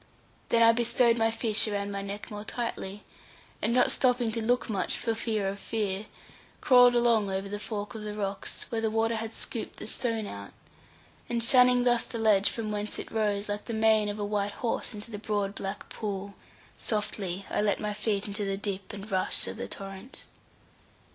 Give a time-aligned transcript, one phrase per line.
[0.49, 3.03] Then I bestowed my fish around my neck more tightly,
[3.61, 6.07] and not stopping to look much, for fear of fear,
[6.59, 10.53] crawled along over the fork of rocks, where the water had scooped the stone out,
[11.29, 14.53] and shunning thus the ledge from whence it rose like the mane of a white
[14.65, 16.33] horse into the broad black pool,
[16.79, 20.23] softly I let my feet into the dip and rush of the torrent.